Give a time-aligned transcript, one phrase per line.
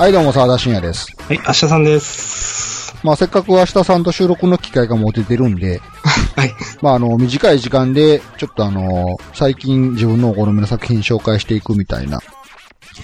[0.00, 1.14] はい、どうも、沢田信也です。
[1.28, 2.96] はい、明日さんです。
[3.04, 5.82] まあ、せっかく明日さんと収録の機会が持ててるんで、
[6.36, 6.54] はい。
[6.80, 12.18] まあ、あの、短い時間で、ちょっとあの、最近自分のお好みの作品紹介していくみたいな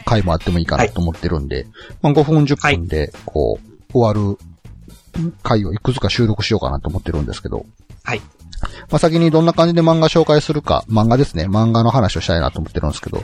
[0.07, 1.67] 回もあってもいいかなと思ってるんで、
[2.01, 4.39] まあ、5分10分で、こう、終わる
[5.43, 7.67] 回をいくつか収録しようかなと思ってるんですけど、
[8.05, 8.23] はい。
[8.91, 13.23] まあ、先にどんな感じで漫画紹介するか、漫画ですね、漫画の話をしたいなと思ってるんですけど、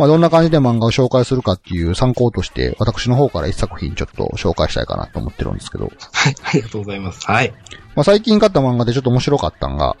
[0.00, 7.26] まあ、どんな感じで漫画を紹介するかっていう参考として、私の方から一作品ちょっと紹介したいかなと思ってるんですけど、はい、ありがとうございます。
[7.26, 7.52] はい。
[7.94, 9.98] まあ、最近買った漫画でちょっと面白かったんが、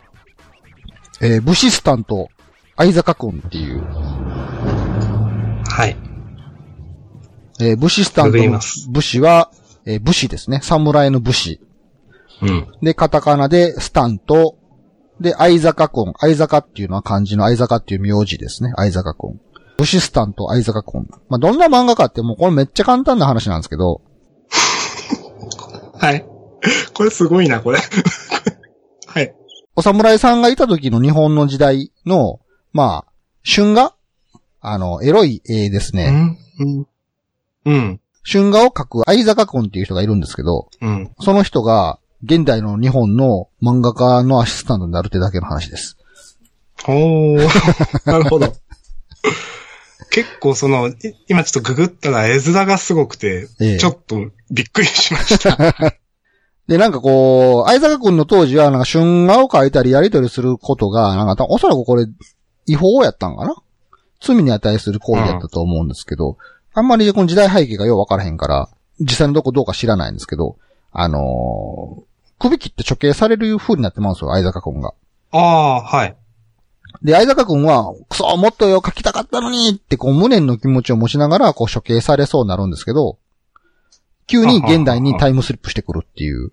[1.20, 2.30] えー、武士スタント、
[2.78, 3.82] 相坂くんっていう、
[5.68, 5.94] はい。
[7.60, 8.38] えー、武士スタント
[8.88, 9.50] 武士は、
[9.84, 10.60] えー武士ですね。
[10.62, 11.60] 侍の武士。
[12.40, 12.66] うん。
[12.80, 14.56] で、カタカナでスタント。
[15.20, 16.14] で、相坂くん。
[16.18, 18.72] 相坂っていうのは漢字の相坂っていう名字ですね。
[18.76, 19.40] 相坂くん。
[19.80, 21.08] 武士スタント、相坂くん。
[21.30, 24.02] まあ、どんな漫画かってもうこれめっちゃ簡単な話なんですけど、
[25.98, 26.26] はい。
[26.92, 27.78] これすごいな、これ。
[29.06, 29.34] はい。
[29.76, 32.40] お侍さんがいた時の日本の時代の、
[32.74, 33.94] まあ、春画？
[34.60, 36.36] あの、エロい絵ですね。
[36.58, 36.76] うん。
[36.76, 36.86] うん。
[37.64, 38.00] うん。
[38.30, 41.10] 春画を描く相坂くんっていう人がいるんですけど、うん。
[41.20, 45.96] その人が現代の日本の漫画家のアシスタントになるってだけの話です。
[46.86, 47.38] おー。
[48.04, 48.52] なるほど。
[50.10, 50.94] 結構その、い
[51.28, 54.16] 今ちょっとググったら絵面がすごくて、ええちょっと
[54.50, 55.56] びっくりしました。
[56.66, 62.06] で、なんかこう、相坂くんの当時はなんか春画を描いたりやり取りすることが、なんかおそらくこれ
[62.66, 63.54] 違法やったんかな？
[64.20, 66.36] 罪に値する行為だったと思うんですけど、
[66.72, 68.68] あんまりこの時代背景がようわからへんから、
[69.00, 70.56] 実際のどこどうか知らないんですけど、
[70.92, 72.02] あのー
[72.40, 74.94] 首切って処刑される風になってますよ、相坂くんが。
[75.30, 76.16] ああ、はい。
[77.02, 83.18] で、相坂くんは、くそ、もっとよ、書きたかったのにって、こう、無念の気持ちを持ちながら、こう、処刑されそうになるんですけど、
[84.26, 86.52] 急に現代にタイムスリップしてくるっていう。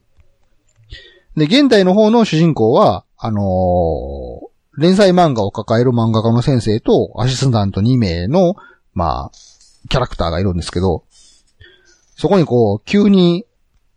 [1.35, 4.47] で、現代の方の主人公は、あのー
[4.77, 8.55] 連載漫画を抱える漫画家の先生と、アシスタント2名の、
[8.93, 9.37] まあ、
[9.89, 11.03] キャラクターがいるんですけど、
[12.15, 13.45] そこにこう、急に、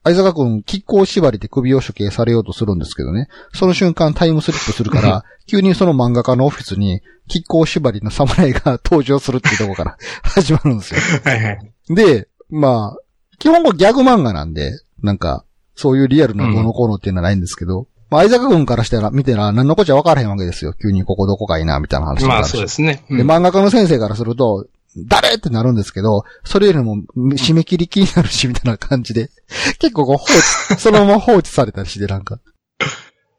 [0.02, 3.28] 相坂くん、亀甲縛りで首を処刑されようとするんですけどね。
[3.52, 11.00] その瞬間タイムスリップするから、 急にその漫画家のオフィスに、亀甲縛りの侍が登場するっていうところから 始まるんですよ。
[11.24, 11.58] はいはい。
[11.90, 12.98] で、まあ、
[13.38, 14.72] 基本こうギャグ漫画なんで、
[15.02, 15.44] なんか、
[15.76, 20.72] そういうリアルなどのこうのっていうのはないんですけど、まあ、相坂くんからしたら、見てら、何のこっちゃ分からへんわけですよ。
[20.72, 23.04] 急にここどこかいな、みたいな話まあそうですね。
[23.08, 25.34] うんで、漫画家の先生からすると、誰？
[25.34, 29.30] ってなるんですけど、それよりも締め切り気になるし、みたいな感じで、
[29.78, 32.40] 結構こう放置、そのまま放置されたりして、なんか。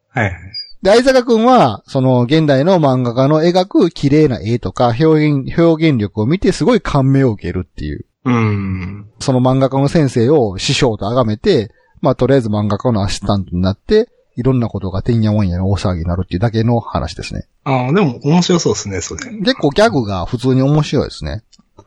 [0.10, 0.34] はいはい。
[0.82, 8.06] で、相坂くんは、その現代の漫画家の描く綺麗な絵とか表現、表現力を見てすごい感銘を受けるっていう。
[8.26, 9.10] うん。
[9.20, 14.10] その漫画家の先生を師匠と崇めて、まあとりあえず漫画家のアシスタントになって、
[14.42, 17.48] いろんなことがてんやわんやの大騒ぎになるっていうだけの話ですね。
[17.64, 19.32] ああ、でも面白そうですね、それ。
[19.38, 21.44] 結構ギャグが普通に面白いですね。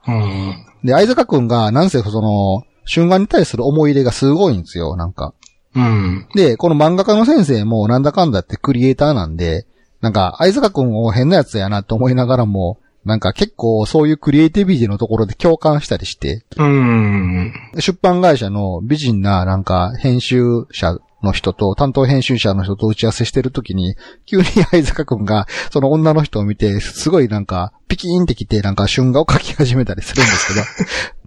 [0.06, 0.54] うん。
[0.84, 5.34] で、相坂くんが、なんせその、春画に対する思い入れがすごいんですよ、なんか。
[5.74, 6.28] うん。
[6.36, 9.66] で、この漫画家の先生もなんだかんだってクリエイターなんで、
[10.00, 17.52] なんか、相坂くんを変なやつやなと思いながらも、なんか結構そういうクリエイティビティのところで共感したりして、うん。
[17.78, 23.96] 出版会社の美人ななんか編集者の人と担当編集者の人と打ち合わせしてるときに、
[24.26, 30.66] 急に相坂くんがその女の人を見て、すごいなんかピキーンってきてなんか春画を描き始めたりするんですけど、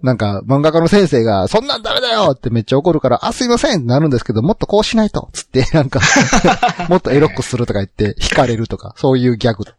[0.02, 6.00] なんか漫画家の先生がそんなんダメだよってめっちゃ怒るから、あ、すいませんってなるんですけど、もっとこうしないとつってなんか、
[6.88, 9.78] もっとエロくするとか言って惹かれるとか、そういうギャグとか。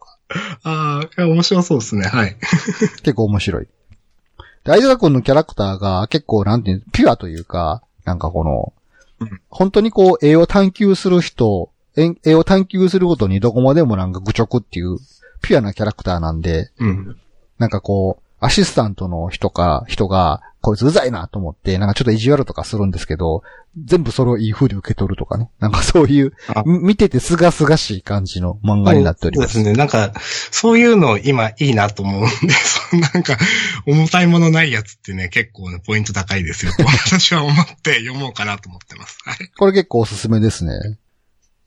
[0.64, 2.36] ああ、面白そうですね、はい。
[3.04, 3.66] 結構面白い。
[3.66, 8.74] で、相坂くんのキャラクターが結構なんていう、ピュアというか、なんかこの
[9.20, 14.98] うん、本当にこう、絵を探求する人、絵絵を探求することにどこまでもなんか愚直っていう、
[15.42, 17.18] ピュアなキャラクターなんで、うん。
[17.58, 23.44] なんかこう、アシスタントの人か、人が、こいつうざいなと思って、なんかちょっと意地悪とかするんですけど、
[23.86, 25.50] 全部それをいい風に受け取るとかね。
[25.60, 26.34] なんかそういう
[26.66, 29.54] 見ててすがすがしい感じの漫画になっております。
[29.54, 29.78] そうですね。
[29.78, 30.14] なんか、
[30.52, 32.54] そういうの今いいなと思うんで、
[33.14, 33.38] なんか、
[33.88, 39.18] 重たいものないやつってね、結構ね、ポイント高いですよと 私は思って読もうかなと思ってます。
[39.24, 39.38] はい。
[39.58, 40.74] これ結構おすすめですね。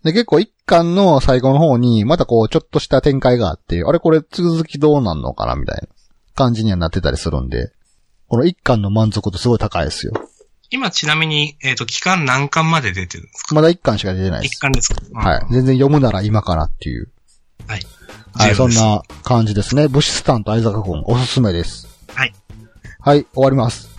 [0.05, 5.89] で、結構一巻の最後の方に、またこう、ちょっとした展開があって、あれこれ続きどうなんのかなみたいな
[6.35, 7.71] 感じにはなってたりするんで、
[8.33, 10.15] この一巻の満足度すごい高いですよ。
[10.71, 13.55] 今ちなみに、えっ、と、期間何巻まで出てるんですか？
[13.55, 14.53] まだ一巻しか出てないです。
[14.55, 15.03] 一巻ですか？
[15.13, 15.47] はい。。
[15.51, 17.11] 全然読むなら今かなっていう。
[17.67, 17.83] はい。
[18.35, 19.87] はい、そんな感じですね。
[19.87, 21.87] ブシスタンと相坂君、おすすめです。
[22.15, 22.33] はい。
[23.01, 23.91] はい、終わります。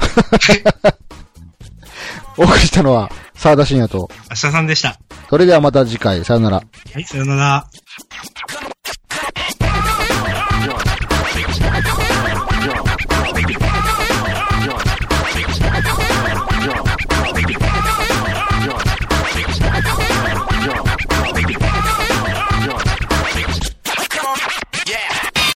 [2.35, 4.99] お送りしたのは、沢田信也と、明日さんでした。
[5.29, 6.55] それではまた次回、さよなら。
[6.57, 7.67] はい、さよなら。